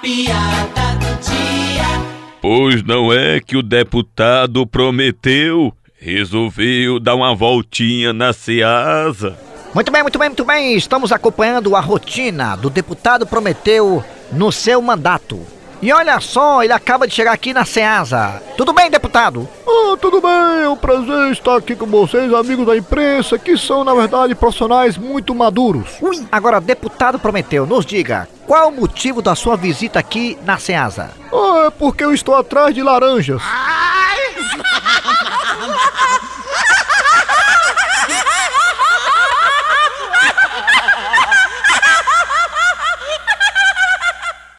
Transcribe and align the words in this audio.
piada 0.00 0.94
do 0.98 1.30
dia. 1.30 2.40
Pois 2.40 2.82
não 2.82 3.12
é 3.12 3.40
que 3.40 3.56
o 3.56 3.62
deputado 3.62 4.66
prometeu, 4.66 5.72
resolveu 5.98 6.98
dar 6.98 7.14
uma 7.14 7.34
voltinha 7.34 8.12
na 8.12 8.32
Ceasa. 8.32 9.38
Muito 9.74 9.92
bem, 9.92 10.02
muito 10.02 10.18
bem, 10.18 10.28
muito 10.28 10.44
bem. 10.44 10.74
Estamos 10.74 11.12
acompanhando 11.12 11.76
a 11.76 11.80
rotina 11.80 12.56
do 12.56 12.68
deputado 12.68 13.26
Prometeu 13.26 14.02
no 14.32 14.50
seu 14.50 14.82
mandato. 14.82 15.40
E 15.82 15.92
olha 15.92 16.20
só, 16.20 16.62
ele 16.62 16.74
acaba 16.74 17.06
de 17.08 17.14
chegar 17.14 17.32
aqui 17.32 17.54
na 17.54 17.64
Ceasa. 17.64 18.42
Tudo 18.56 18.72
bem, 18.72 18.90
deputado? 18.90 19.48
Ah, 19.66 19.96
tudo 19.98 20.20
bem, 20.20 20.64
é 20.64 20.68
um 20.68 20.76
prazer 20.76 21.32
estar 21.32 21.56
aqui 21.56 21.74
com 21.74 21.86
vocês, 21.86 22.32
amigos 22.34 22.66
da 22.66 22.76
imprensa, 22.76 23.38
que 23.38 23.56
são, 23.56 23.82
na 23.82 23.94
verdade, 23.94 24.34
profissionais 24.34 24.98
muito 24.98 25.34
maduros. 25.34 25.96
Ui. 26.02 26.22
Agora, 26.30 26.60
deputado 26.60 27.18
Prometeu, 27.18 27.66
nos 27.66 27.86
diga, 27.86 28.28
qual 28.46 28.68
o 28.68 28.72
motivo 28.72 29.22
da 29.22 29.34
sua 29.34 29.56
visita 29.56 29.98
aqui 29.98 30.36
na 30.44 30.58
Ceasa? 30.58 31.12
Ah, 31.32 31.64
é 31.68 31.70
porque 31.70 32.04
eu 32.04 32.12
estou 32.12 32.34
atrás 32.34 32.74
de 32.74 32.82
laranjas. 32.82 33.40